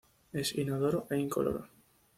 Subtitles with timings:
[0.41, 1.61] Es inodoro e incoloro.